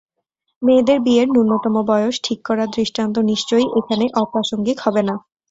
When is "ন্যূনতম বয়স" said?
1.31-2.15